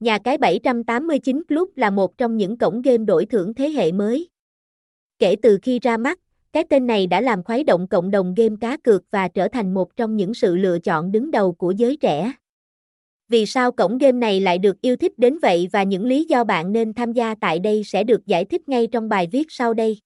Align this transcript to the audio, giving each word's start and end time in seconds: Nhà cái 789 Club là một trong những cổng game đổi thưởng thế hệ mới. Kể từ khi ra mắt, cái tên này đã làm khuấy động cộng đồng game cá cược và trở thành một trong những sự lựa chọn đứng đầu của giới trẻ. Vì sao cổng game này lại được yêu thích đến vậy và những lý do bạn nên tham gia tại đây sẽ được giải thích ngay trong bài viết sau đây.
Nhà 0.00 0.18
cái 0.18 0.38
789 0.38 1.42
Club 1.48 1.68
là 1.76 1.90
một 1.90 2.18
trong 2.18 2.36
những 2.36 2.58
cổng 2.58 2.82
game 2.82 3.04
đổi 3.04 3.26
thưởng 3.26 3.54
thế 3.54 3.68
hệ 3.68 3.92
mới. 3.92 4.28
Kể 5.18 5.36
từ 5.42 5.58
khi 5.62 5.78
ra 5.78 5.96
mắt, 5.96 6.18
cái 6.52 6.64
tên 6.70 6.86
này 6.86 7.06
đã 7.06 7.20
làm 7.20 7.42
khuấy 7.42 7.64
động 7.64 7.88
cộng 7.88 8.10
đồng 8.10 8.34
game 8.34 8.54
cá 8.60 8.76
cược 8.76 9.02
và 9.10 9.28
trở 9.28 9.48
thành 9.48 9.74
một 9.74 9.96
trong 9.96 10.16
những 10.16 10.34
sự 10.34 10.56
lựa 10.56 10.78
chọn 10.78 11.12
đứng 11.12 11.30
đầu 11.30 11.52
của 11.52 11.70
giới 11.70 11.96
trẻ. 11.96 12.32
Vì 13.28 13.46
sao 13.46 13.72
cổng 13.72 13.98
game 13.98 14.18
này 14.18 14.40
lại 14.40 14.58
được 14.58 14.80
yêu 14.80 14.96
thích 14.96 15.18
đến 15.18 15.38
vậy 15.42 15.68
và 15.72 15.82
những 15.82 16.06
lý 16.06 16.24
do 16.24 16.44
bạn 16.44 16.72
nên 16.72 16.94
tham 16.94 17.12
gia 17.12 17.34
tại 17.40 17.58
đây 17.58 17.84
sẽ 17.84 18.04
được 18.04 18.26
giải 18.26 18.44
thích 18.44 18.68
ngay 18.68 18.86
trong 18.86 19.08
bài 19.08 19.28
viết 19.32 19.46
sau 19.50 19.74
đây. 19.74 19.98